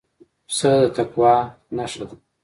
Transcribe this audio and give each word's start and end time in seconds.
پسه 0.47 0.71
د 0.81 0.83
تقوی 0.95 1.35
نښه 1.75 2.03
ده. 2.09 2.15